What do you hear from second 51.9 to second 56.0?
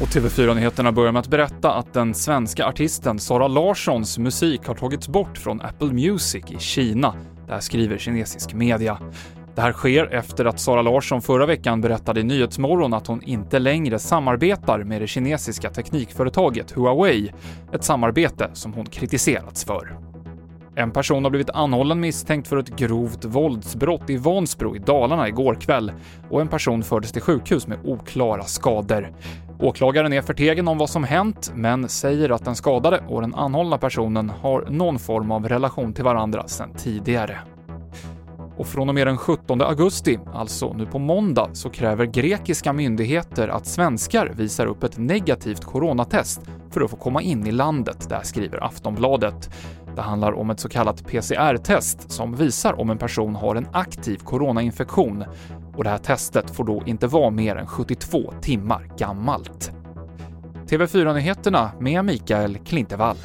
som visar om en person har en aktiv coronainfektion och det här